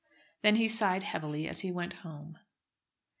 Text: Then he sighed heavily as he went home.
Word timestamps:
Then 0.41 0.55
he 0.55 0.67
sighed 0.67 1.03
heavily 1.03 1.47
as 1.47 1.59
he 1.59 1.71
went 1.71 1.93
home. 2.01 2.39